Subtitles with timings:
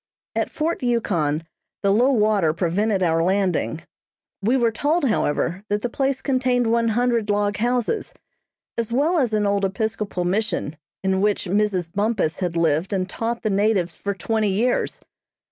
[0.35, 1.43] At Fort Yukon
[1.83, 3.81] the low water prevented our landing.
[4.41, 8.11] We were told, however, that the place contained one hundred log houses,
[8.79, 11.93] as well as an old Episcopal Mission, in which Mrs.
[11.93, 15.01] Bumpus had lived and taught the natives for twenty years.